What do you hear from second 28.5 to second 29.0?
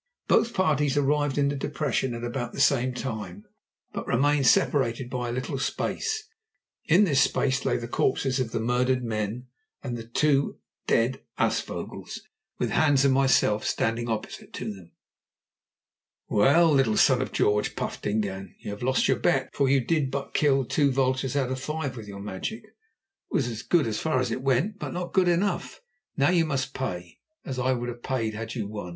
you won."